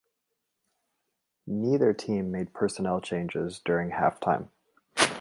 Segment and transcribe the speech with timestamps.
[1.45, 4.49] Neither team made personnel changes during half time.